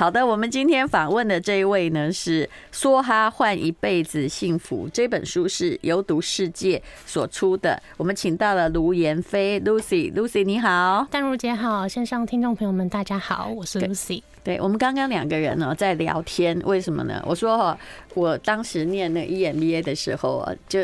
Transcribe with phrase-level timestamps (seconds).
[0.00, 7.78] 好的，我们今天访问的这一位呢，是《梭哈换一辈子幸福》这本书是由读世界所出的。
[7.98, 14.22] 我们请到了卢妍霏 Lucy，Lucy 你好，淡如姐好，线上听众朋友们大家好，我是 Lucy。
[14.42, 17.22] 对，我们刚刚两个人呢在聊天，为什么呢？
[17.26, 17.78] 我说哈，
[18.14, 20.80] 我当时念那 EMBA 的时候啊，就。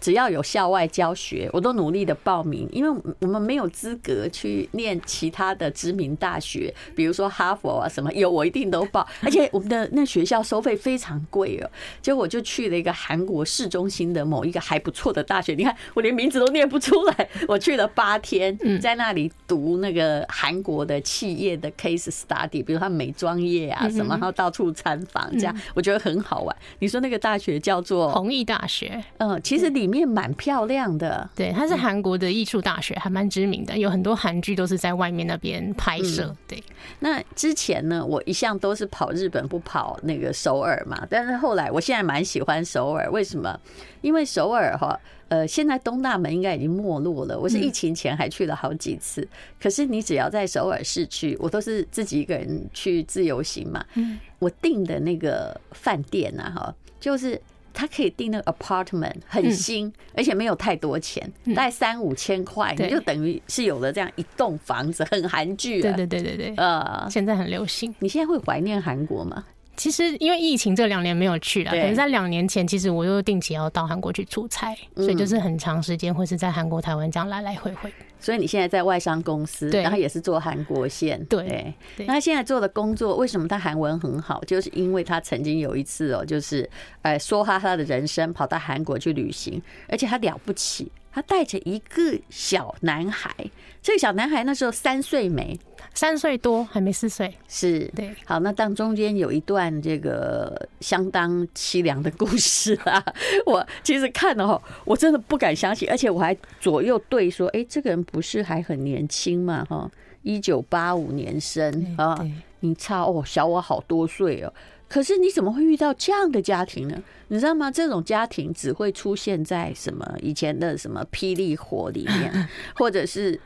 [0.00, 9.06] 只要有校外教学，我都努力的报名，因为我们没有资格去念其他的知名大学，比如说哈佛啊什么，有我一定都报。
[9.22, 15.54] 而且我们的那学校收费非常贵哦，结果我就去了一个韩国市中心的某一个还不错的大学。
[15.54, 17.28] 你看，我连名字都念不出来。
[17.46, 26.56] 我去了八天，在那里读那个韩国的企业的 case study，比如他美妆业啊什么，然后到处参访，这样我觉得很好玩。
[26.78, 29.04] 你说那个大学叫做弘毅大学？
[29.18, 29.89] 嗯，其实里。
[29.90, 36.34] 面蛮漂亮的，对，它是韩国的艺术大学，还蛮知名的，有很多韩剧都是在外面那边拍摄。
[36.46, 36.62] 对，
[37.00, 41.06] 那之前呢，我一向都是跑日本，不跑那个首尔嘛。
[41.10, 43.58] 但是后来，我现在蛮喜欢首尔，为什么？
[44.00, 47.38] 因为首尔哈，呃，现在东大门应该已经没落了。
[47.38, 49.26] 我是疫情前还去了好几次，
[49.60, 53.84] 可是你只要在首尔市区，我都是自己一个人去自由行嘛。
[53.94, 57.40] 嗯我订的那个饭店啊，哈，就是。
[57.72, 65.80] 他可以订那个 apartment 很新，而且没有太多钱，大概三五千块，你就等于是有了这样一栋房子，很韩剧。
[65.80, 67.94] 对对对对对，呃，现在很流行。
[68.00, 69.44] 你现在会怀念韩国吗？
[69.76, 77.90] 其实因为疫情这两年没有去了，可能在两年前，其实我又定期要到韩国去出差，所以就是很长时间会是在韩国、台湾这样来来回回。
[78.20, 81.72] 所以你现在在外商公司，然后也是做韩国线，对。
[81.98, 84.40] 那他现在做的工作，为什么他韩文很好？
[84.44, 86.68] 就是因为他曾经有一次哦，就是
[87.02, 90.92] 呃说哈他的人生跑到韩国去旅行，而且他了不起。
[91.12, 93.34] 他带着一个小男孩，
[93.82, 95.58] 这个小男孩那时候三岁没，
[95.92, 98.14] 三岁多还没四岁，是对。
[98.24, 103.04] 好，那当中间有一段这个相当凄凉的故事啊，
[103.46, 109.64] 我其实看了哈，我真的不敢相信，而且我还左右对说，哎，这个人不是还很年轻嘛？
[109.68, 109.90] 哈，
[110.22, 112.24] 一九八五年生啊，
[112.60, 114.52] 你差哦，小我好多岁哦。
[114.90, 117.00] 可是你怎么会遇到这样的家庭呢？
[117.28, 117.70] 你知道吗？
[117.70, 123.38] 这种家庭只会出现在什么以前的什么霹雳火里面， 或者是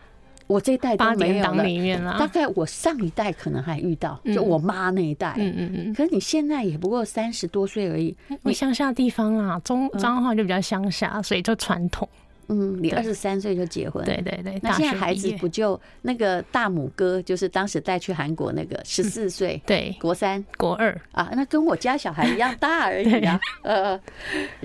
[0.47, 2.19] 我这一代都没有了。
[2.19, 5.35] 大概我上一代可能还遇到，就我妈那一代。
[5.37, 5.95] 嗯嗯嗯。
[5.95, 8.17] 可是你现在也不过三十多岁而已。
[8.43, 12.09] 你乡下地方啊，中彰化就比较乡下，所以就传统。
[12.49, 14.59] 嗯，你二十三岁就结婚，对对对。
[14.63, 23.41] 那现在孩子不就那个大拇哥，就是当时带去韩国那个十四岁， 对，国三、国二啊，那跟我家小孩一样大而已啊。
[23.63, 24.01] 呃，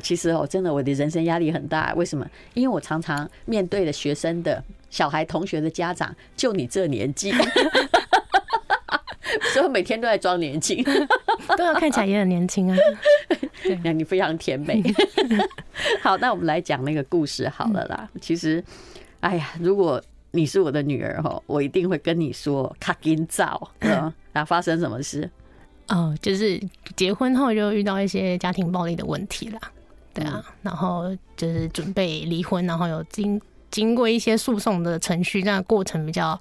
[0.01, 2.25] 其实哦，真的我的人生压力很大，为什么？
[2.53, 7.33] 因为我常常面对的学生的小孩、同学的家长，就你这年纪。
[9.53, 10.83] 所以每天都在装年轻，
[11.57, 12.77] 都要看起来也很年轻啊。
[13.83, 14.81] 那你非常甜美。
[16.01, 18.09] 好，那我们来讲那个故事好了啦。
[18.21, 18.63] 其实，
[19.19, 25.29] 哎呀，如果你是我的女儿哈，我一定会跟你说，卡金照，然后发生什么事？
[25.89, 26.61] 哦，就是
[26.95, 29.59] 结婚后就遇到一些家庭暴力的问题啦。
[30.13, 33.41] 对啊，然后就是准备离婚，然后有经
[33.71, 36.39] 经过一些诉讼的程序，那过程比较。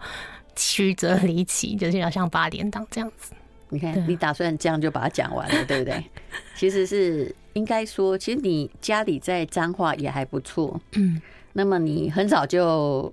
[0.60, 3.30] 曲折离奇，就是要像八点档这样子。
[3.70, 6.04] 你看，你打算这样就把它讲完了，对不对？
[6.56, 10.80] 其实是应该说，其实你家里在彰化也还不错。
[10.92, 11.20] 嗯，
[11.52, 13.12] 那么你很早就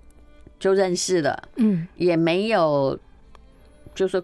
[0.59, 2.97] 就认识了，嗯，也没有，
[3.93, 4.23] 就说，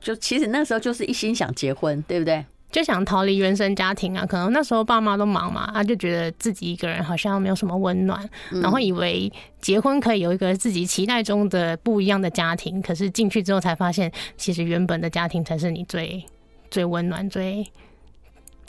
[0.00, 2.44] 就其实那时候就是一心想结婚，对不对？
[2.76, 8.28] 就想逃离原生家庭啊，可能那时候爸妈都忙嘛，他就觉得自己一个人好像没有什么温暖，
[8.60, 9.32] 然后以为
[9.62, 16.22] 结婚可以有一个自己期待中的不一样的家庭，可是进去之后才发现，其实原本的家庭才是你最
[16.70, 17.66] 最温暖、最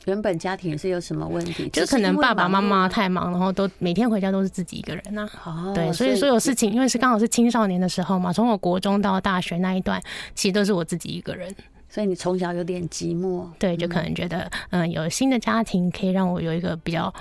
[0.06, 1.68] 原本家庭是有什么问题？
[1.74, 5.74] 就可能爸爸妈妈太忙，然后都每天回家都是自己一个人呐、啊。
[5.76, 10.02] 对，所以所有事情，因为是刚好是青少年的时候嘛，从我国中到大学那一段，
[10.34, 11.54] 其实都是我自己一个人。
[11.98, 17.12] 所以你从小有点寂寞，对，就可能觉得，嗯，有新的家庭可以让我有一个比较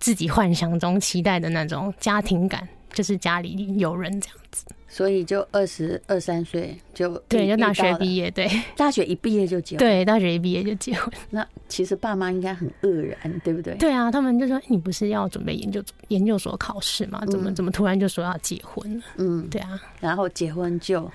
[0.00, 4.64] 自己幻想中期待的那种家庭感，就是家里有人这样子。
[4.88, 11.12] 所以就二十二三岁就对，就大学毕业，对， 大学一毕业就结婚，对，大学一毕业就结婚。
[11.30, 13.74] 那其实爸妈应该很愕然，对不对？
[13.74, 17.22] 对啊，他们就说：“你不是要准备研究研究所考试吗？
[17.30, 19.78] 怎么怎么突然就说要结婚了？”嗯，对啊。
[20.00, 21.10] 然后结婚就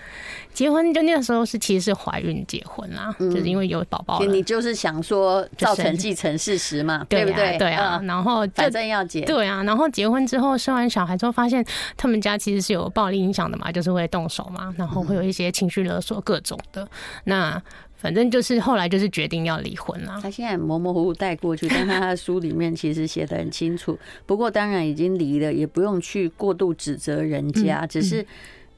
[0.53, 4.23] 结婚就那个时候是其实是怀孕结婚啦，就是因为有宝宝。
[4.23, 7.57] 你就是想说造成继承事实嘛，对不对？
[7.57, 7.99] 对啊。
[8.03, 9.63] 然后反正要结，对啊。
[9.63, 11.65] 然后结婚之后生完小孩之后，发现
[11.97, 13.62] 他们家其实是有暴力影响的嘛。
[13.71, 16.87] 就是会动手嘛，然后会有一些情绪勒索，各种的。
[17.25, 17.61] 那
[17.95, 20.19] 反正就是后来就是决定要离婚了。
[20.21, 23.97] 他现在模模糊糊带过去，但他的书里面其实写的很清楚。
[24.25, 28.25] 不过当然已经离了，也不用去过度指责人家，只是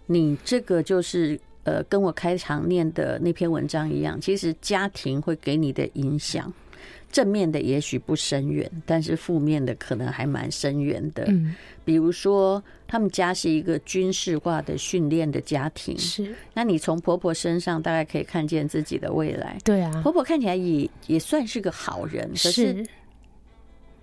[0.05, 6.53] 你这个就是呃，跟我开场念的那篇文章一样，其实家庭会给你的影响。
[7.11, 11.23] 正面的也许不深远，但是负面的可能还蛮深远的。
[11.29, 11.55] 嗯，
[11.85, 16.35] 比如说他们家是一个军事化的训练的家庭，是。
[16.53, 19.57] 那你从婆婆身上大概可以看见自己的未来。
[19.63, 22.85] 对啊，婆婆看起来也也算是个好人，可是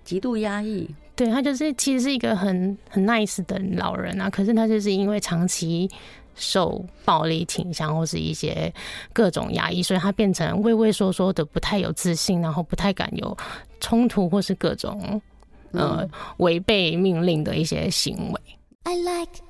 [0.03, 0.89] 极度压抑。
[1.15, 5.89] 对，她就是其实是一个很很 nice 的老人啊，可是她就是因为长期。
[6.35, 8.73] 受暴力倾向或是一些
[9.13, 13.37] 各种压抑，所以他变成畏畏缩缩的，不太有自信，然后不太敢有
[13.79, 15.21] 冲突或是各种
[15.73, 18.41] 呃违背命令的一些行为。
[18.83, 19.43] I like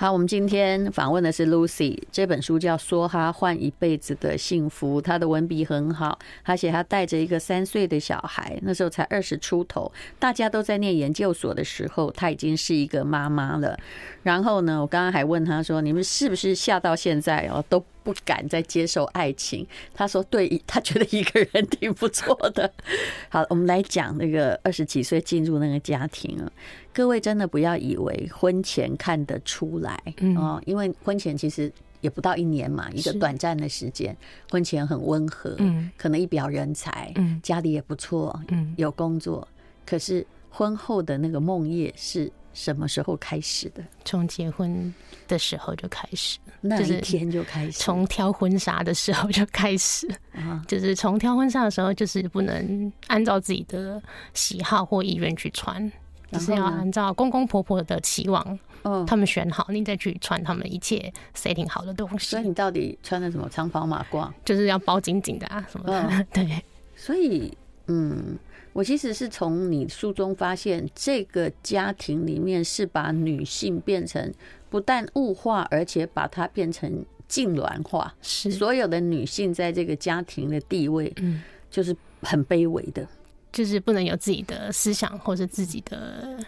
[0.00, 6.16] 好，我们今天访问的是 Lucy，这本书叫《梭哈换一辈子的幸福》，她的文笔很好。
[6.44, 9.90] 她写她带着一个三岁的小孩，那时候才二十出头，
[10.20, 13.76] 大家都在念研究所的时候，她已经是一个妈妈了。
[14.22, 22.72] 然后呢，我刚刚还问她说：“你们是不是吓到现在哦都？”不敢再接受爱情，他说：“对，他觉得一个人挺不错的。
[23.28, 26.50] ”好，我们来讲那个二十几岁进入那个家庭啊，
[26.92, 30.02] 各位真的不要以为婚前看得出来
[30.36, 34.16] 哦，因为婚前其实也不到一年嘛，一个短暂的时间，
[34.50, 39.46] 婚前很温和，嗯，可能一表人才，嗯，家里也不错，嗯，有工作，
[39.84, 42.32] 可是婚后的那个梦夜是。
[42.60, 43.80] 什么时候开始的？
[44.04, 44.92] 从结婚
[45.28, 47.70] 的时候就开始，那一天就开始。
[47.70, 54.02] 从挑婚纱的时候就开始， 啊就是从挑婚纱的时候，就是不能按照自己的
[54.34, 55.90] 喜好或意愿去穿，
[56.32, 62.26] 就是要按照公公婆婆的期望，嗯，他们选好，你再去穿他们一切 setting 好的东西。
[62.26, 64.28] 所以你到底穿的什么长袍马褂？
[64.44, 66.26] 就是要包紧紧的啊什么的。
[66.34, 66.60] 对，
[66.96, 67.56] 所以
[67.86, 68.36] 嗯。
[68.78, 74.32] 我其实是从你书中发现，这个家庭里面是把女性变成
[74.70, 78.14] 不但物化，而且把它变成痉挛化。
[78.22, 81.92] 是所有的女性在这个家庭的地位，嗯，就是
[82.22, 83.04] 很卑微的，
[83.50, 86.38] 就是不能有自己的思想或者自己的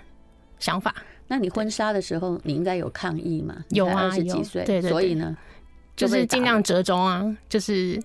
[0.61, 0.95] 想法。
[1.27, 3.65] 那你婚纱的时候，你应该有抗议吗？
[3.71, 5.37] 有啊，二十几岁，对，所以呢，
[5.97, 8.01] 就是尽量折中啊，就是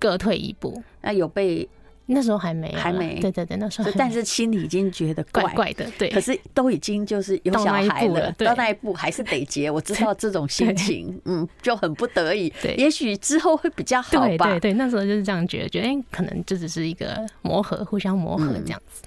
[0.00, 0.82] 各退一步。
[1.00, 1.68] 那有被？
[2.06, 6.10] 那时候还没，还没，对对对，那时候，但是心里已经觉得怪怪的，对。
[6.10, 9.70] 可是都已经就是有小孩了，到那一步还是得结。
[9.70, 12.52] 我知道这种心情，嗯，就很不得已。
[12.60, 14.46] 对，也许之后会比较好吧。
[14.46, 19.02] 对对对，那时候就是这样觉得，觉得哎，可能就只是一个磨合，互相磨合这样子。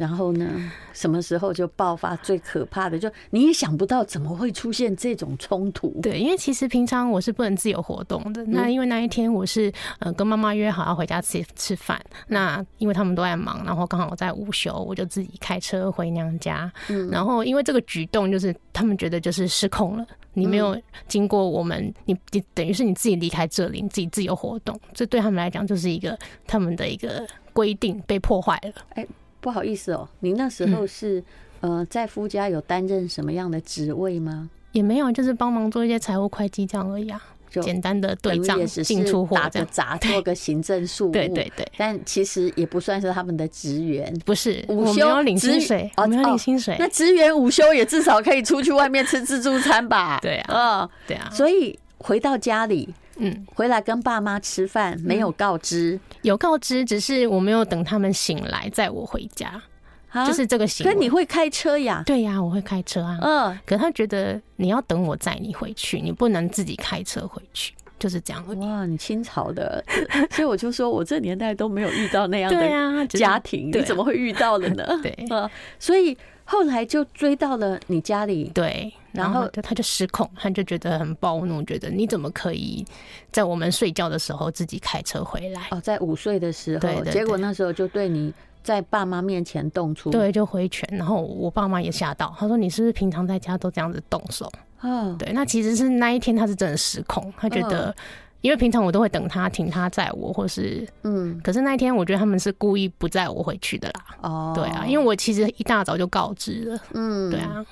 [0.00, 0.48] 然后呢，
[0.94, 2.98] 什么时候就爆发最可怕的？
[2.98, 5.90] 就你也想不到怎么会出现这种冲突。
[6.00, 8.42] 对，因为其实平常我是不能自由活动的。
[8.46, 12.00] 那因为那一天我是呃跟妈妈约好要回家吃吃饭。
[12.28, 16.72] 那因为他们都在忙，然后刚好我在午休，我就自己开车回娘家。
[16.88, 17.10] 嗯。
[17.10, 20.06] 然后因为这个举动，就是他们觉得就是失控了。
[20.32, 28.72] 你没有经过我们，你你等于是你自己离开这里，你自己自由活动，这对他们来讲就是一个他们的一个规定被破坏了。
[28.94, 29.06] 哎。
[29.40, 31.18] 不好意思哦，你那时候是、
[31.60, 34.50] 嗯、呃在夫家有担任什么样的职位吗？
[34.72, 37.20] 也没有，就是帮忙做一些财务会计这样而已啊，
[37.50, 41.10] 就简单的对账、进出货、打个杂、做个行政事务。
[41.10, 46.76] 对对对，但其实也不算是他们的职员，不是午休领薪水，我没有领薪水。
[46.78, 50.20] 那职员午休也至少可以出去外面吃自助餐吧？
[50.22, 51.28] 对啊，嗯，对啊。
[51.32, 52.94] 所以回到家里。
[53.20, 59.62] 嗯，回来跟爸妈吃饭没有告知，嗯，有告知，只是我没有等他们醒来载我回家，
[60.10, 60.92] 啊，就是这个行为。
[60.92, 62.02] 可你会开车呀？
[62.06, 63.18] 对呀，我会开车啊。
[63.20, 68.44] 嗯，可他觉得你要等我载你回去，你不能自己开车回去，就是这样。
[68.58, 69.84] 哇，你清朝的，
[70.32, 74.84] 所以我就说我这年代都没有遇到那样的家庭，你怎么会遇到了呢？
[75.02, 75.14] 对，
[75.78, 76.16] 所以。
[76.50, 82.84] 后来就追到了你家里，对，然后他就失控，他就觉得很暴怒，觉得你怎么可以
[83.30, 85.68] 在我们睡觉的时候自己开车回来？
[85.70, 94.50] 哦，在午睡的时候，对，结果那时候就对你在爸妈面前动粗，对，就挥拳，然后我爸妈也吓到，他说你是不是平常在家都这样子动手？
[94.80, 97.94] 哦，对，那其实是那一天他是真的失控，他觉得。
[98.40, 104.04] 因为平常我都会等他，请他载我，或是嗯，可是那一天我觉得他们是故意不载我回去的啦。
[104.22, 107.64] 哦，对啊，因为我其实一大早就告知了，嗯，对啊，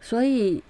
[0.00, 0.62] 所以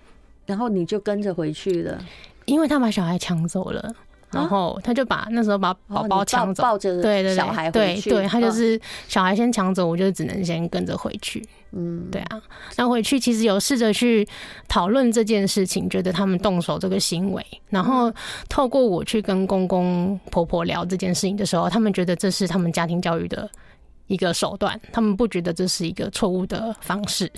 [0.47, 2.02] 然后你就跟着回去了，
[2.47, 3.94] 因为他把小孩抢走了，
[4.32, 11.46] 然后他就把那时候把宝宝抢走，抱着对对小孩对回去，对，他就是小孩先抢走，我就只能先跟着回去。
[11.72, 12.40] 嗯，对啊，
[12.76, 14.26] 那回去其实有试着去
[14.66, 18.12] 讨论这件事情，觉得他们动手这个行为，然后
[18.49, 23.49] 透过我去跟公公婆婆聊这件事情的时候，他们觉得这是他们家庭教育的
[24.08, 27.30] 一个手段，他们不觉得这是一个错误的方式。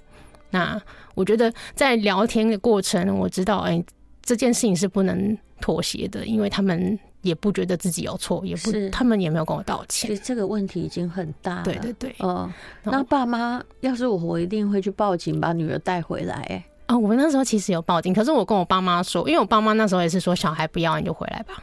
[0.48, 0.80] 那
[1.14, 3.84] 我觉得在聊天的过程，我知道，哎、欸，
[4.22, 10.10] 这件事情是不能妥协的，因为他们也不觉得自己有错，也不，是他们也没有跟我道歉。
[10.10, 11.62] 其实这个问题已经很大了。
[11.62, 12.50] 对对对，哦、
[12.82, 16.34] 呃，那爸妈要是我，我一定会去报警，把女儿带回来。
[16.50, 21.62] 哎，啊，我们那时候其实有报警，可是我跟我爸妈说，因为我爸妈那时候也是说，小孩不要你就回来吧。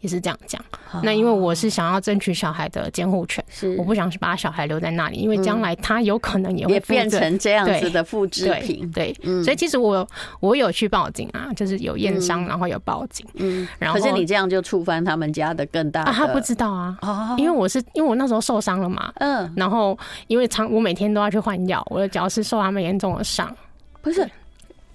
[0.00, 0.62] 也是这样讲，
[1.02, 8.90] 那因为我是想要争取小孩的监护权，是我不想把小孩留在那里，因为将来他有可能也会也变成这样子的复制品。
[8.92, 9.14] 对，
[9.44, 10.06] 所以其实我
[10.40, 13.26] 我有去报警啊，就是有验伤，然后有报警。
[13.34, 23.54] 嗯，然后可是你这样就触犯他们家的更大啊，他不知道啊，因为我是因为我那时候受伤了嘛，嗯，然后因为常我每天都要去换药，我的脚是受他们严重的伤，
[24.00, 24.28] 不是。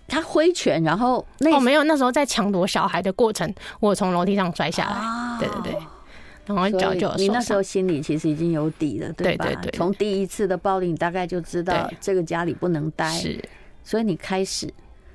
[0.07, 5.81] 他挥拳，然后那哦没有，那时候在抢夺小孩的过程，我从楼梯上摔下来，哦、对对对，
[6.45, 9.45] 然后脚就你那时候心里其实已经有底了，对吧？
[9.45, 13.43] 对对对，从第一次的暴力，你大概就知道这个家里不能待，是，
[13.83, 14.71] 所以你开始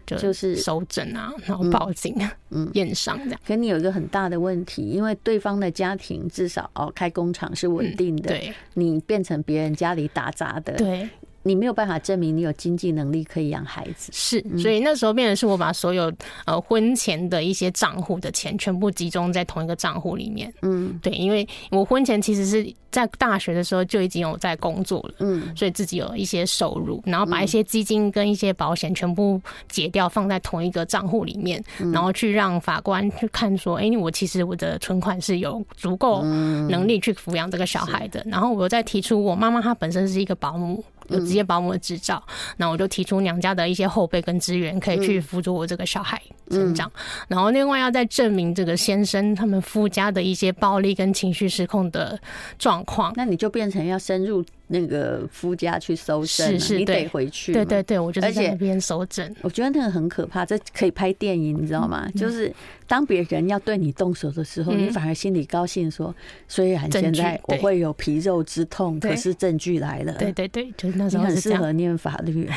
[0.06, 2.16] 就是搜证啊，然后报警，
[2.50, 3.40] 嗯，验伤这样。
[3.46, 11.08] 可你有一个很大的问题，因为对方的家庭至少哦开工厂是稳定的，嗯、对，你变成别人家里打杂的，对。
[11.42, 16.12] 你没有办法证明你有经济能力可以养孩子，是，所以那时候变成是我把所有
[16.44, 20.52] 呃婚前的一些账户的钱全部集中在同一个账户里面。
[20.62, 38.22] 嗯，对，因为我婚前其实是在大学的时候就已经有在工作了，嗯，所以自己有一些收入，然后把一些基金跟一些保险全部解掉放在同一个账户里面，然后去让法官去看说，哎，我其实我的存款是有足够能力去抚养这个小孩的。
[38.26, 40.84] 然后我再提出我妈妈她本身是一个保姆。
[41.10, 42.22] 有职业保姆的执照，
[42.56, 46.90] 那我就提出娘家的一些后辈跟资源，可以去辅助我这个小孩成长。
[47.28, 52.18] 然后另外要再证明这个先生他们夫家的一些暴力跟情绪失控的
[52.58, 54.44] 状况，那你就变成要深入。
[54.72, 57.52] 那个夫家去搜证，是是，你得回去。
[57.52, 59.34] 对对对，我就在那边搜证。
[59.42, 62.08] 我觉得那个很可怕，这可以拍电影，你知道吗？
[62.16, 62.52] 就是
[62.86, 66.14] 当别人要对你动手的时候，你反而心里高兴，说
[66.46, 70.12] 虽然现在我会有皮肉之痛，可是证据来了。
[70.12, 72.48] 对对对，就是那时候很适合念法律。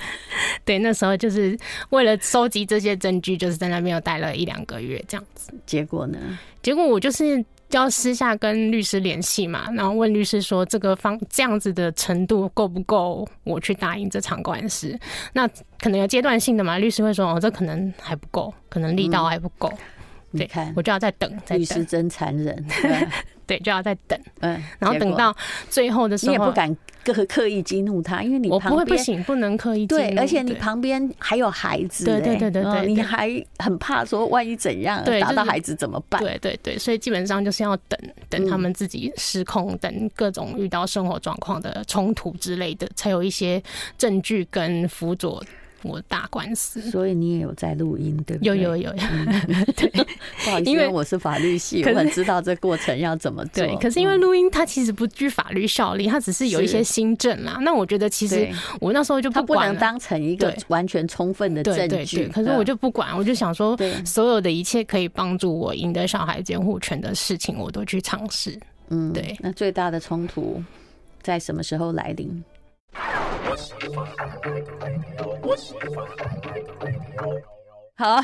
[0.66, 1.58] 对，那时候就是
[1.88, 5.50] 为了收集这些证据，就是在那边又待了一两个月这样子。
[5.64, 6.18] 结果呢？
[6.62, 7.42] 结果我就是。
[7.68, 14.96] 就要私下跟律师联系嘛，然后问律师说这个方这样子的程度够不够我去打赢这场官司？
[15.32, 15.48] 那
[15.80, 19.72] 可能有阶段性的嘛，律师会说哦，这可能还不够，可能力道还不够。
[20.32, 21.58] 嗯、对，我就要再等，再等。
[21.58, 22.64] 律师真残忍。
[23.46, 25.34] 对对，就要再等，嗯，然后等到
[25.70, 30.00] 最后的时候，你也不敢刻刻意激怒他，因为你旁边不会不行，不能刻意激怒。
[30.00, 36.20] 对，而且你旁边还有孩子，对对对对对，你还很怕说万一怎样，打到孩子怎么办？
[36.22, 37.98] 对对对，所以基本上就是要等
[38.28, 43.62] 等他们自己失控，等各种遇到生活状况的冲突之类的，才有一些
[43.96, 45.42] 证据跟辅佐。
[45.82, 48.48] 我打官司，所以你也有在录音，对不对？
[48.48, 49.00] 有有有有，
[49.76, 49.88] 对，
[50.44, 53.64] 不好意思，因为我是法律系，我很知道这过程要怎么做。
[53.64, 57.58] 对，可是因为录音它其实不具法律效力，它只是有一些新证啦。
[57.60, 58.48] 那我觉得其实
[58.80, 62.26] 我那时候就不管，不能当成一个完全充分的证据。
[62.28, 68.58] 可是我就不管，我就想说，所有的一切可以帮助我赢得小孩监护权的事情，我都去尝试。
[68.88, 69.36] 嗯，对。
[69.40, 70.62] 那最大的冲突
[71.22, 72.42] 在什么时候来临？
[77.96, 78.22] 好，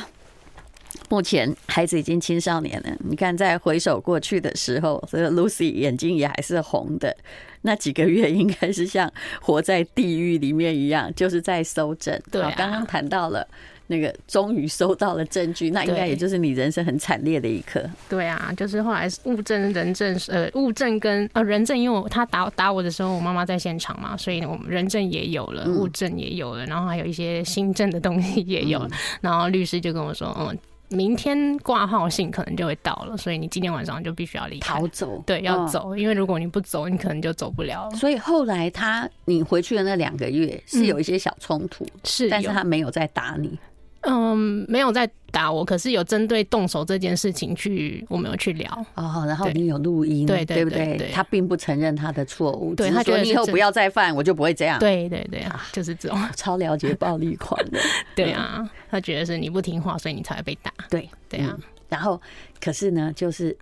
[1.08, 2.96] 目前孩子已经青少年了。
[3.00, 7.16] 你看，在回首过去的时候，这个 Lucy 眼睛也还是红的。
[7.62, 9.10] 那几个月应该是像
[9.40, 12.20] 活在地狱里面一样，就是在搜诊。
[12.30, 13.46] 对，刚刚谈到了。
[13.92, 17.84] 那个终于收到了证据，那应该也就是你人生很惨烈的一刻。
[18.08, 28.88] 对啊，就是后来物证、人证，呃，物证跟呃人证，因为我他打打我的时候，我妈妈在现场嘛，所以我们人证也有了，物证也有了，然后还有一些新证的东西也有。
[29.20, 30.58] 然后律师就跟我说，嗯，
[30.88, 35.22] 明天挂号信可能就会到了，所以你今天晚上就必须要离开，逃走。
[35.26, 37.90] 对，要走，因为如果你不走，你可能就走不了。
[37.92, 43.58] 所以后来他你回去的那两个月是有一些小冲突，是，但是他没有再打你。
[44.02, 49.25] 嗯，没有在打我，可是有针对动手这件事情去，我们有去聊哦。
[49.26, 51.11] 然后你有录音，对对不对？
[51.12, 54.78] 他并不承认他的错误，对他觉得你以后不要再犯，我就不会这样。
[54.78, 57.78] 对对对啊，就是这种 超了解暴力狂的。
[58.16, 60.73] 对啊，他觉得是你不听话，所以你才会被打。
[60.90, 61.56] 对对啊，
[61.88, 62.21] 然后
[62.61, 63.56] 可是呢，就是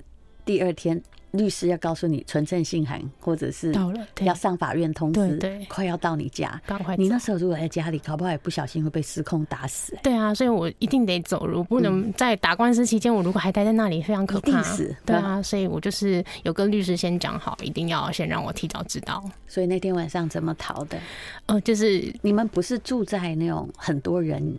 [0.44, 1.00] 第二天。
[1.32, 3.72] 律师要告诉你存证信函，或者是
[4.20, 6.60] 要上法院通知，对，快要到你家。
[6.96, 9.96] 你那时候如果在家里，搞不好也不小心会被失控打死。
[10.02, 14.62] 对啊，所以我一定得走路，不能在打官司期间，我如果还待在那里，非常可怕。
[15.06, 19.22] 对啊，所以我就是有跟律师先讲好，一定要先让我提早知道。
[19.46, 20.98] 所以那天晚上怎么逃的？
[21.46, 24.58] 呃，就是你们不是住在那种很多人。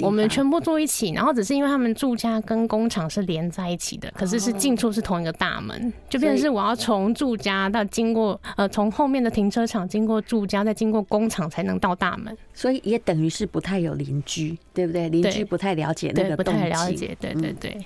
[0.00, 15.08] 我们全部住一起，然后只是因为他们住家跟工厂是连在一起的，可是是进出是同一个大门，就变成是我要从住家到经过呃从后面的停车场经过住家，再经过工厂才能到大门，所以也等于是不太有邻居，对不对？
[15.08, 17.84] 邻居不太了解那个不太了解，对对对，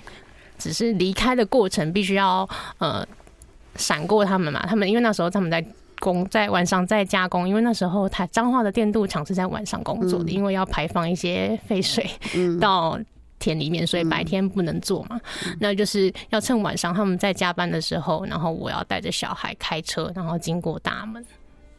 [0.57, 2.47] 只是离开的过程必须要
[2.77, 3.05] 呃
[3.75, 5.65] 闪过他们嘛，他们因为那时候他们在。
[6.01, 12.05] 工在晚上在加工，因为那时候他彰化的电镀厂是在晚上工作的，因为要排放一些废水
[12.59, 12.99] 到
[13.39, 15.17] 田里面，所以白天不能做嘛。
[15.59, 21.25] 那就是要趁晚上他们在加班的时候，然后我要带着小孩开车，然后经过大门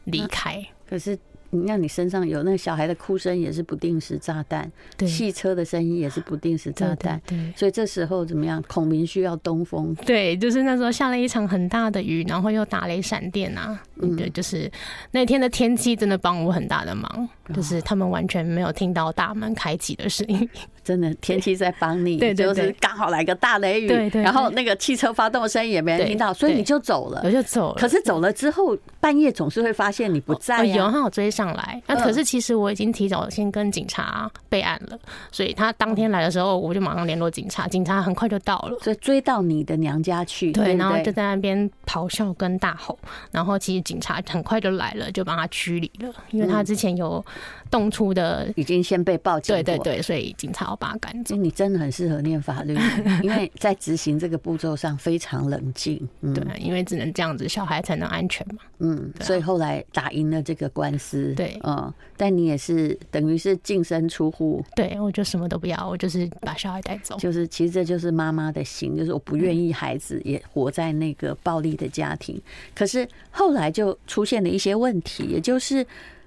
[0.05, 0.65] 离开。
[0.89, 1.19] 可是。
[1.65, 4.65] 那你身上有那个小孩的哭声，也是不定时炸弹；
[5.07, 7.21] 汽车的声音也是不定时炸弹。
[7.25, 8.63] 对，所以这时候怎么样？
[8.67, 9.93] 孔明需要东风。
[10.05, 13.79] 对，就是那时候下了一场很大的雨，然后又打雷闪电啊。
[14.01, 14.69] 嗯，对，就是
[15.11, 20.49] 那天的天气真的帮我很大的忙，就是他们完全没有听到大门开启的声音。
[20.83, 27.75] 真的，天气在帮你， 对，就是刚好来个大雷雨，对对，然后那个汽车发动的声音也没人听到，所以你就走了，我就走了。
[27.79, 31.81] 可是走了之后，半夜总是会发现你不在，有他有追上来。
[31.87, 34.99] 那可是其实我已经提早先跟警察备案了，
[35.31, 42.97] 所以他当天来的时候，我就马上联络警察，警察很快就到了，所以追到你的娘家去，对，然后就在那边咆哮跟大吼，
[43.31, 47.23] 然后其实警察很快就来了，就把他驱离了，因为他之前有。
[47.71, 51.35] 动粗的已经先被报警，对对对，所以警察要把他赶走。
[51.35, 52.77] 你真的很适合念法律，
[53.23, 55.97] 因为在执行这个步骤上非常冷静。
[56.21, 58.59] 对，因为只能这样子，小孩才能安全嘛。
[58.77, 61.32] 嗯，所以后来打赢了这个官司。
[61.35, 64.63] 对，嗯，但你也是等于是净身出户。
[64.75, 67.17] 对，我就什么都不要，我就是把小孩带走。
[67.17, 72.41] 就是其实这就是妈妈的心，就是我不愿意孩子也活在那个暴力的家庭。
[72.75, 75.85] 可是后来就出现了一些问题，也就是。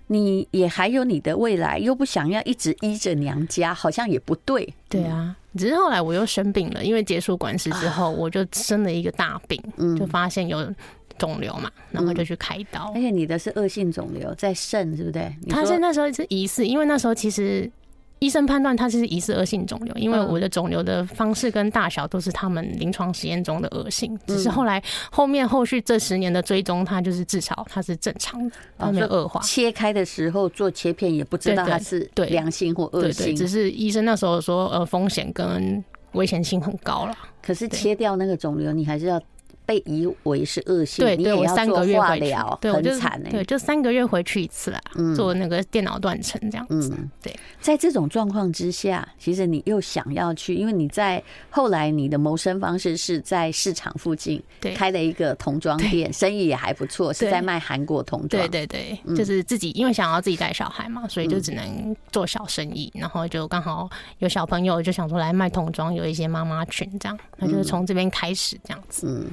[0.09, 4.73] 你也还有你的未来，又不想要一直依着娘家，好像也不对。
[4.89, 9.61] 对啊，只是后来我又生病了，因为结束管事之后，我就生了一个大病，
[9.99, 10.73] 就发现有
[11.19, 12.93] 肿瘤嘛，然后就去开刀。
[12.95, 15.35] 而且你的是恶性肿瘤，在肾，是不对？
[15.49, 17.71] 他是那时候是疑似，因为那时候其实。
[18.19, 29.39] 医生判断他是疑似恶性肿瘤，因为我的肿瘤的方式跟大小都是他们临床实验中的恶性，只是后来后面后续这十年的追踪，它就是至少它是正常的，它没有恶化。
[29.43, 37.15] 切开的时候做切片也不知道它是对良性或恶性，只是医生那时候说呃风险跟危险性很高了。
[37.43, 39.23] 可是切掉那个肿瘤，你还是要。
[39.67, 44.81] 被以为是恶性，对，对我三个月回去，对，很惨哎，对，就三个月回去一次啦，
[45.17, 46.97] 做那个电脑断层这样子。
[47.21, 54.41] 对，在这种状况之下，其实你又想要去，因为你在后来你的谋生方式是在市场附近
[54.75, 58.49] 开了一个童装店，生意也还不错，是在卖韩国童装。
[58.49, 69.09] 对对对，就是自己因为想要自己带小孩嘛，所以就只能做小生意，然后就刚好有小朋友就想说来卖童装，有一些妈妈群这样，那就是从这边开始这样子。
[69.09, 69.27] 嗯。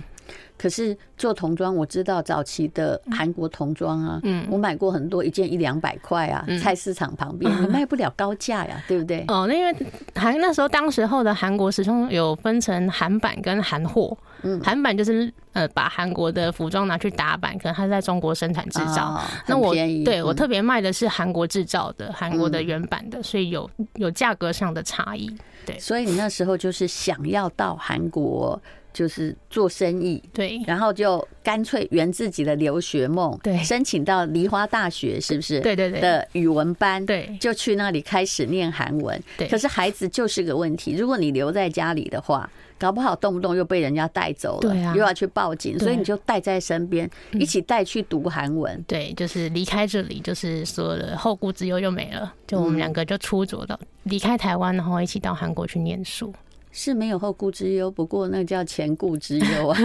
[0.64, 9.26] 可是做童装，我知道早期的韩国童装啊，嗯，我买过很多，一件一两百块啊，菜市场旁边， 你卖不了高价呀，对不对？
[9.28, 9.76] 哦，那因为
[10.16, 19.74] 韩那时候当时候的韩国时装有分成韩版跟韩货，嗯，韩版就是呃把韩国的服装拿去打版，可能它是在中国生产制造，那我
[20.06, 25.30] 对我特别卖的是韩国制造的韩国的原版的，所以有有价格上的差异。
[25.66, 28.58] 对，所以你那时候就是想要到韩国。
[28.94, 35.60] 就是做生意，对，然后就干脆圆自己的留学梦，对，申请到梨花大学，是不是？
[35.62, 39.22] 对对对，的语文班，对，就去那里开始念韩文。
[39.38, 48.84] 对，可是孩子就是个问题，如果你留在家里的话，搞不好动不动又被人家带走了，对啊，又要去报警，所以你就带在身边，一起带去读韩文。
[48.88, 56.34] 对，就是离开这里，就是所有的后顾之忧就没了，就我们两个就出走到离开台湾，然后一起到韩国去念书。
[56.74, 59.80] 是没有后顾之忧，不过那叫前顾之忧啊。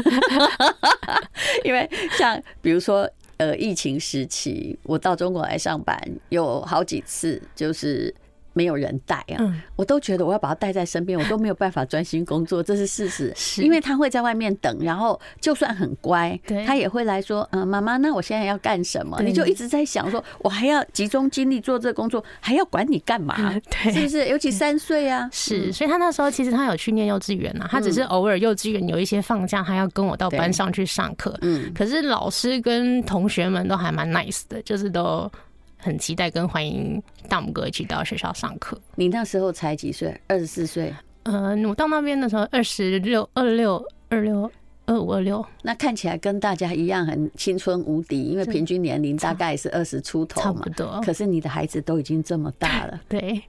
[1.63, 5.97] 因为像比如说，呃，疫情时期我到中国来上班，
[6.31, 8.13] 有好几次就是
[8.59, 13.33] 没有人带啊，嗯、我都觉得我要把他带在身边，我都没有办法专心工作，这是事实。
[13.39, 23.37] 是因为他会在外面等，然后就算很乖，对他也会来说：“嗯、呃，妈妈，那我现在要干什么？”你就一直在想说，我还要集中精力做这个工作，还要管你干嘛？
[23.71, 24.27] 对，是不是？
[24.27, 31.37] 尤其三岁啊，是，所以他那时候其实他有去念幼稚园啊，他只是偶尔幼稚园有一些放假，他要跟我到班上去上课。
[31.43, 35.31] 嗯，可是老师跟同学们都还蛮 nice 的，就是都。
[35.79, 38.79] 很期待跟欢迎大拇哥一起到学校上课。
[38.97, 40.21] 你那时候才几岁？
[40.27, 40.93] 二十四岁。
[41.23, 44.51] 呃，我到那边的时候二十六、二六、二六、
[44.87, 45.45] 二五、二六。
[45.63, 50.61] 那看起来跟大家一样很青春无敌，因为平均年龄大概是二十出头嘛。
[50.61, 51.01] 差不多。
[51.05, 53.01] 可是你的孩子都已经这么大了。
[53.09, 53.43] 对，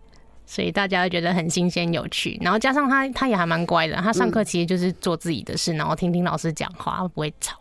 [0.45, 2.37] 所以大家会觉得很新鲜有趣。
[2.41, 3.95] 然后加上他，他也还蛮乖的。
[3.95, 7.57] 他上课其实就是做自己的事，然后听听老师讲话，不会吵。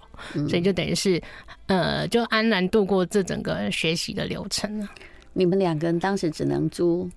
[0.48, 1.20] 所以就等于是，
[1.66, 4.88] 呃，就安然度过这整个学习的流程了。
[5.33, 7.09] 你们两个人当时只能租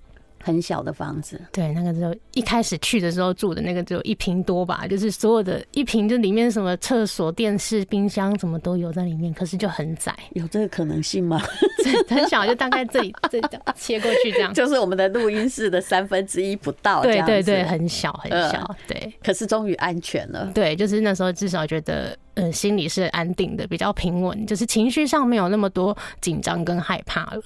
[0.43, 10.15] 很小的房子，对，那个时候一开始去的时候住的那个只有一平多吧，就是所有的一平，就里面什么厕所、电视、冰箱什么都有在里面，可是就很窄。
[10.33, 11.41] 有这个可能性吗？
[12.07, 17.01] 很小，就大概这里这里切过去这样，就是我们的录音室的三分之一不到。
[17.01, 19.13] 对对对，很小很小，对。
[19.23, 20.51] 可是终于安全了。
[20.53, 27.41] 对，就是那时候至少觉得，呃，心里是安定的，比较平稳，就是情绪上没有那么多紧张跟害怕了。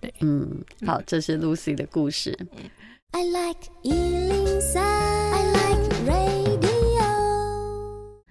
[0.00, 2.36] 对，嗯，好，这是 Lucy 的故事。
[3.10, 6.60] I like 103, I like radio。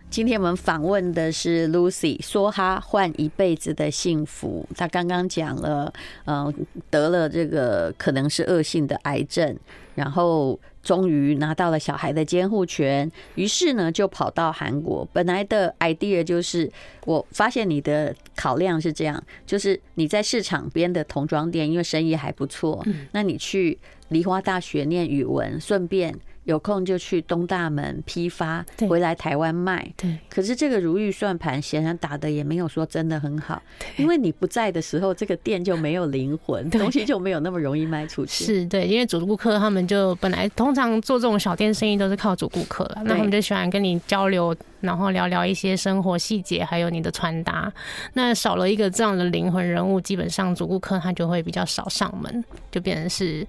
[0.10, 4.68] 今天我们访问的是 Lucy，说她换一辈子的幸福。
[4.76, 5.94] 她刚刚讲了，
[6.26, 6.52] 呃，
[6.90, 9.58] 得了这个可能是恶性的癌症，
[9.96, 10.60] 然后。
[10.82, 15.08] 终于拿到了小孩的监护权，于是呢就跑到韩国。
[15.12, 16.72] 本来的 idea 就是，
[17.06, 23.78] 我发现你的考量是这样，就是你在市场边的童装店，因为生意还不错，那你去
[24.10, 26.16] 梨花大学念语文，顺便。
[26.50, 29.88] 有空就去东大门批发，回来台湾卖。
[29.96, 33.62] 对，可是这个如意算盘显然打的也没有说真的很好，
[33.98, 38.44] 因为你不在的时候，这个店就没有灵魂，东西就没有那么容易卖出去。
[38.44, 47.72] 是对，因为主顾客他们就本来通常做这种小店生意都是靠主顾客了，那他们就喜欢跟你交流，然后聊聊一些生活细节，还有你的穿搭。
[48.14, 53.46] 那少了一个这样的灵魂人物，基本上主顾客他就会比较少上门，就变成是。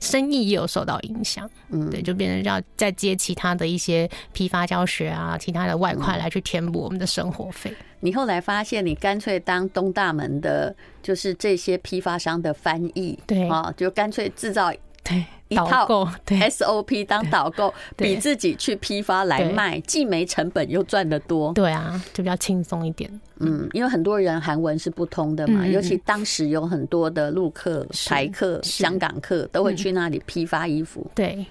[0.00, 7.72] 生意也有受到影响，嗯，对，就变成要再接其他的一些批发教学啊，其他的外快来去填补我们的生活费。
[8.00, 14.72] 你后来发现，你干脆当东大门的，就是这些批发商的翻译，对啊，就干脆制造。
[15.04, 21.52] 对，一套 SOP 当导购，比自己去批发来卖，既没成本又赚得多。
[21.52, 23.10] 对啊，就比较轻松一点。
[23.40, 31.10] 嗯，因为很多人韩文是不通的嘛，尤其当时有很多的陆客、台客、香港客都会去那里批发衣服。
[31.14, 31.44] 对，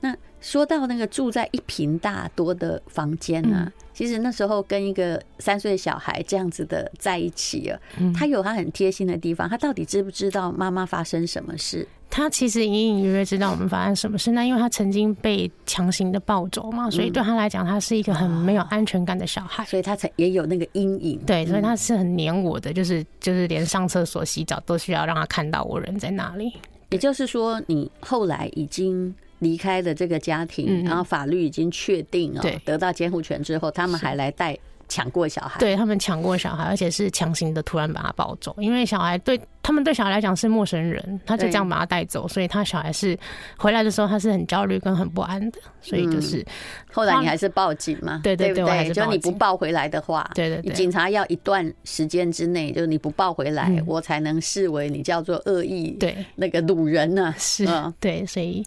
[0.00, 7.78] 那说到那个住在一平大多的房间呢，其实那时候跟一个三岁小孩这样子的在一起啊，
[8.14, 9.48] 他有他很贴心的地方。
[9.48, 11.86] 他到底知不知道妈妈发生什么事？
[12.10, 21.18] 他其实隐隐约约知道我们发生什么事，那因为他曾经被强行的抱走嘛，所以对他来讲，他是一个很没有安全感的小孩，所以他才也有那个阴影。
[21.24, 26.52] 对，所以他是很黏我的，就是就是连上厕所、洗澡都需要让他看到我人在哪里。
[26.90, 34.58] 也就是说，你后来已经离开了这个家庭，然后法律已经确定了，得到监护权之后，他们还来带。
[34.88, 43.18] 抢过小孩，对他们抢过小孩，而且是强行的突然把他抱走，因为小孩对他们对小孩来讲是陌生人，他就这样把他带走，所以他小孩是
[43.56, 46.46] 回来的时候他是很焦虑跟很不安的，所以就是、嗯、
[46.92, 48.20] 后来你还是报警嘛？
[48.22, 56.22] 对 对对，对，就你不报回来的话，对对对，警察要一段时间之内，就是你不报回来，嗯、我才能视为你叫做恶意，对。
[56.34, 57.34] 那个掳人呢、啊？
[57.38, 57.66] 是，
[57.98, 58.62] 对，所以。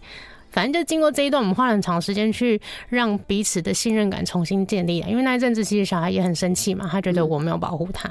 [0.55, 5.09] 反正就经过这一段，我们花了很长时间去让彼此的信任感重新建立了。
[5.09, 8.09] 因为那一阵子，其实小孩也很生气嘛，他觉得我没有保护他，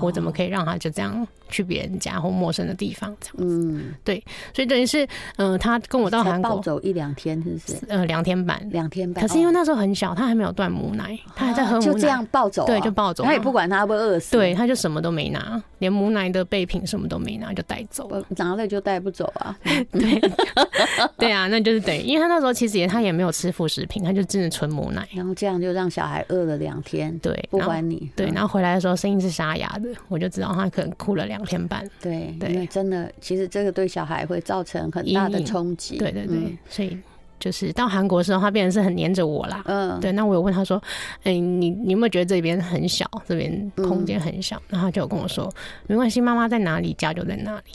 [0.00, 3.68] 我怎么可以让他就这样去别人家或陌生的地方这样子？
[3.68, 4.24] 嗯，对，
[4.54, 7.86] 所以等于是，嗯，他跟我到韩国暴走一两天，是不是？
[7.88, 9.20] 呃，两天半，两天半。
[9.22, 19.54] 可是因为那时候很小，他还没有断母奶，他还在喝母奶，就这样暴走，对，就暴走，他也不管他会不会饿死，对，他就什么都没拿，连母奶的备品什么都没拿，就带走，拿了就带不走啊？
[19.92, 20.20] 对，
[21.18, 22.52] 对啊，那就是等于，因为他那时候。
[22.52, 27.18] 其实也他也没有吃副食品，他就真的纯母奶，然后这样就让小孩饿了两天。
[27.18, 28.08] 对，不管你。
[28.14, 31.84] 对，然后回来的时候声音是沙哑的，我就知道他可能哭了两天半。
[32.00, 35.96] 对，对，真的，其实这个对小孩会造成很大的冲击。
[35.96, 36.96] 对对对，所以
[37.40, 39.62] 就是到韩国的时候，他变成是很黏着我啦。
[39.64, 40.12] 嗯，对。
[40.12, 40.80] 那我有问他说
[41.24, 43.10] ：“哎，你你有没有觉得这边很小？
[43.26, 45.50] 这边空间很小？”然后他就有跟我说
[45.88, 47.72] ：“没关系，妈妈在哪里，家就在哪里。”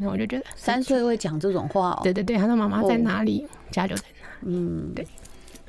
[0.00, 2.00] 那我就觉得三岁会讲这种话哦。
[2.02, 4.28] 对对对，他说妈妈在哪里，家就在哪。
[4.42, 5.06] 嗯，对，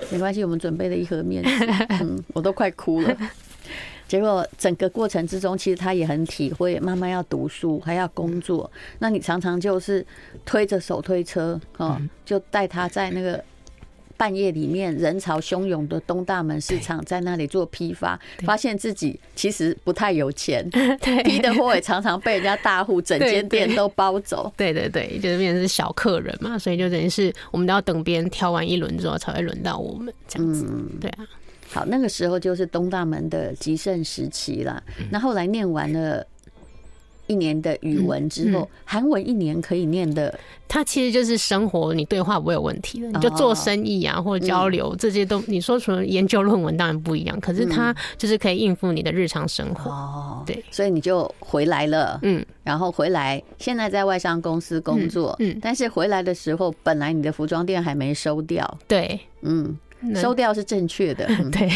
[0.09, 1.43] 没关系，我们准备了一盒面
[2.33, 3.15] 我都快哭了。
[4.07, 10.05] 结果整个过程之中，其实他也很体会妈妈要读书还要工作，那你常常就是
[10.45, 13.41] 推着手推车哦，就带他在那个
[14.21, 20.63] 半夜里面人潮汹涌的东大门市场，在那里做批发，发现自己其实不太有钱，
[21.25, 24.53] 批的货也常常被人家大户整间店都包走。
[24.55, 30.67] 对对对，就是变成是小客人嘛，所以就等于是我们都要等别人挑完一轮之后才会轮到我们这样子。
[30.99, 31.25] 对啊。
[31.73, 34.83] 好，那个时候就是东大门的极盛时期了。
[35.09, 36.23] 那后来念完了
[37.27, 43.07] 一年的语文之后，韩文一年可以念的，它其实就是生活，你对话不会有问题的。
[43.07, 49.89] 你就做生意啊，或者交流这些都，你说除了研究论文当然不一样，可是它就是可以应付你的日常生活。
[49.89, 52.19] 哦，对，所以你就回来了。
[52.23, 55.35] 嗯，然后回来，现在在外商公司工作。
[55.39, 58.77] 嗯，但是回来的时候，本来你的服装店还没收掉。
[58.87, 59.77] 对，嗯。
[60.15, 61.69] 收掉是正确的， 对，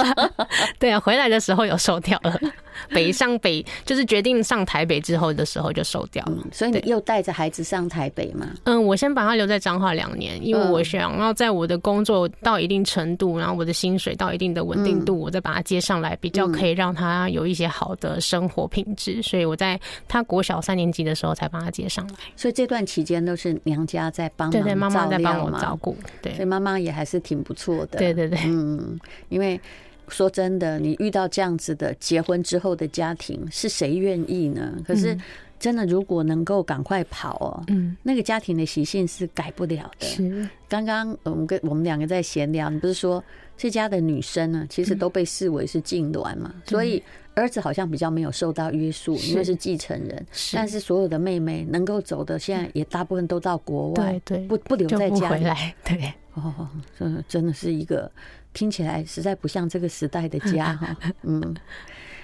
[0.80, 2.34] 对啊，回来的时候有收掉了。
[2.90, 8.46] 北上北就是决定上台北之后的时候就收掉了，所以你又带着孩子上台北吗？
[8.64, 19.20] 嗯，我先把他留在彰化两年，因为我想要在我的工作到一定程度，然后我的薪水到一定的稳定度，我再把他接上来，比较可以让他有一些好的生活品质。
[19.22, 22.14] 所以我在他国小三年级的时候才把他接上来。
[22.36, 27.40] 所以这段期间都是娘家在帮忙，对对，妈妈在帮我照顾，对，所以妈妈也还是挺。
[27.40, 29.58] 不错的，对对对，嗯，因为
[30.10, 34.76] 说真的，你遇到这样子的结婚之后的家庭，是谁愿意呢？
[34.86, 35.16] 可是
[35.58, 40.06] 真的，如果能够赶快跑哦，嗯，那个家庭的习性是改不了的。
[40.06, 43.22] 是，刚刚我们跟我们两个在闲聊，你不是说
[43.56, 47.02] 这家的女生呢，其实都被视为是痉挛嘛，所以
[47.34, 50.26] 儿子好像比较没有受到约束，因为是继承人。
[50.54, 55.44] 但是所有的妹妹能够走的，现在也大部分都到国外，对对，不不留在家里，
[55.84, 56.12] 对。
[56.34, 58.10] 哦，这真的是一个
[58.52, 60.96] 听起来实在不像这个时代的家哈。
[61.22, 61.54] 嗯，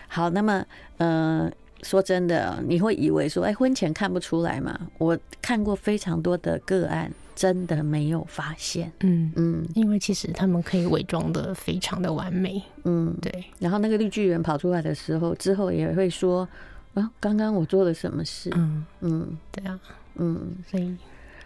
[0.08, 0.64] 好，那么
[0.98, 1.50] 呃，
[1.82, 4.78] 说真的，你会以为说，哎，婚前看不出来嘛？
[4.98, 8.90] 我看过非常多的个案，真的没有发现。
[9.00, 12.62] 嗯嗯，因为其实他们可以伪装的非常的完美。
[12.84, 13.44] 嗯，对。
[13.58, 16.48] 然后那个绿巨人跑出来的时候，之后也会说，
[16.94, 18.50] 啊，刚刚我做了什么事？
[18.54, 19.78] 嗯嗯，对啊，
[20.16, 20.96] 嗯，所以。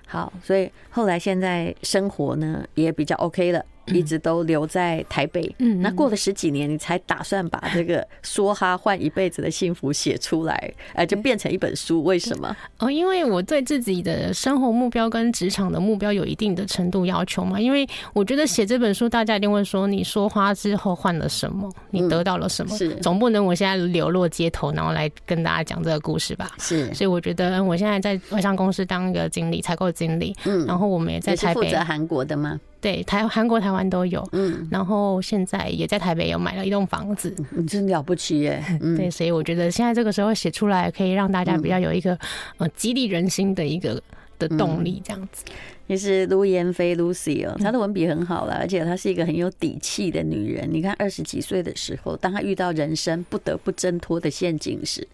[0.07, 3.64] 好，所以后来现在生活呢也比较 OK 了。
[3.87, 12.05] 一直都留在台北，嗯，那过了十几年，你才打算把这个说哈换一辈子的幸福写出来，呃，就变成一本书？
[12.05, 12.57] 为什么？
[12.79, 17.61] 哦，因为我对自己的生活目标跟职场的目标有一定的程度要求嘛。
[17.61, 21.69] 因为我觉得写这本书，大家一定会说，你说花之后换了什么？
[21.90, 22.77] 你得到了什么？
[22.77, 26.53] 是总不能我现在流落街头，然后来跟大家讲这个故事吧？
[26.59, 32.61] 是，所以我觉得我现在在外商公司当一个经理，采购经理，嗯，然后我们也在台北，负责韩国的吗？
[32.81, 38.64] 对，台韩国、台湾都有，嗯，然后现在也在台北有买了一栋房子，你真了不起耶！
[38.81, 42.19] 嗯、对，所以我觉得现在这个时候写出来，可以让大家比较有一个、嗯、
[42.59, 44.03] 呃激励人心的一个
[44.38, 45.45] 的动力，这样子。
[45.87, 50.69] 其实卢妍霏 Lucy 哦，她的文笔很好了，而且她是一个很有底气的女人。
[50.73, 55.05] 你看，二十几岁的时候，当她遇到人生不得不挣脱的陷阱时，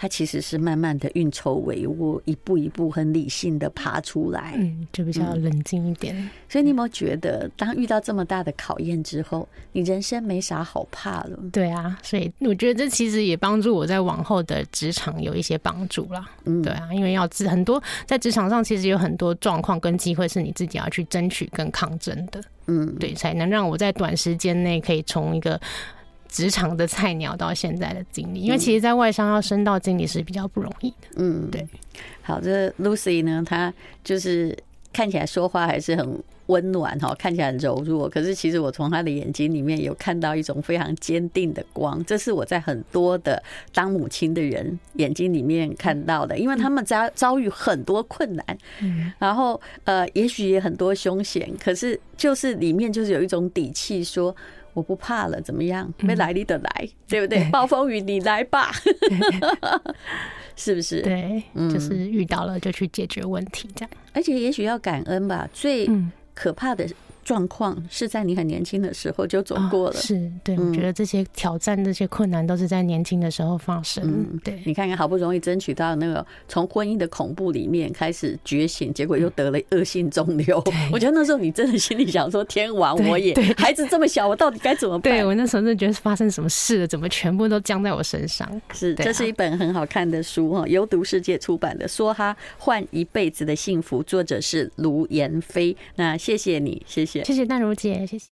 [0.00, 6.30] 她其实是慢慢的运筹帷幄，一步一步很理性的爬出来，嗯，就比较冷静一点、嗯。
[6.48, 11.36] 所以你有没有觉得，当遇到这么大的考验之后，你人生没啥好怕了？
[11.52, 16.30] 对啊，所以我觉得这其实也帮助我在往后的职场有一些帮助啦。
[16.44, 20.10] 嗯，对啊，因为要知很多在职场上，其实有很多状况跟机。
[20.20, 25.58] 会是你自己要去争取跟抗争的，嗯，对，才能让我在短时间内可以从一个
[26.30, 28.40] 职场的菜鸟到现在的经历。
[28.40, 31.66] 因为其实，在外商要升到经理是比较不容易的，嗯，对。
[32.22, 34.56] 好，这 Lucy 呢，她就是
[34.92, 36.22] 看起来说话还是很。
[36.46, 43.40] 温暖哈，看起来很柔弱，可是其实我从他的眼睛里面有看到一种非常坚定的光，这是我在很多的
[43.72, 48.58] 当母亲的人眼睛里面看到的，因为他们遭遭遇很多困难，
[49.20, 54.34] 然后呃，也许也很多凶险，可是就是里面就是有一种底气，说
[54.74, 55.92] 我不怕了，怎么样？
[56.00, 57.48] 没来你的来，对不对？
[57.50, 58.70] 暴风雨你来吧，
[60.56, 61.02] 是不是？
[61.02, 63.90] 对，就是遇到了就去解决问题，这样。
[64.12, 65.88] 而且也许要感恩吧，最。
[66.32, 66.88] 可怕的
[67.30, 69.96] 状况是在你很年轻的时候就走过了。
[69.96, 74.02] 哦、是对，我觉得这些挑战、这些困难都是在年轻的时候发生。
[74.04, 80.60] 嗯，对，你看看，好不容易争取到那个从婚姻的恐怖里面开始觉醒，结果又得了恶性肿瘤。
[80.90, 88.60] 我觉得那时候你真的心里想说：“天王，我也孩子这么小，我到底该怎么办？”对，我那时候就觉得发生什么事了，怎么全部都僵在我身上？
[88.74, 95.76] 是，这是一本很好看的书哈，由读世界出版的《说哈换一辈子的幸福》，作者是卢妍霏。
[95.94, 98.26] 那谢谢你，谢谢，谢谢淡如姐，谢谢。